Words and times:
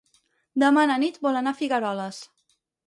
Demà 0.63 0.85
na 0.93 0.97
Nit 1.03 1.21
vol 1.29 1.39
anar 1.43 1.55
a 1.55 1.61
Figueroles. 1.61 2.27